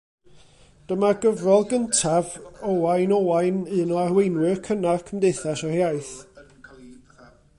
[0.91, 2.31] Dyma gyfrol gyntaf
[2.71, 6.11] Owain Owain, un o arweinwyr cynnar Cymdeithas yr Iaith.